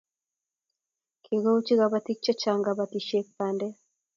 [1.23, 3.75] Kikouchi kobotik chechang kobotisietab bandek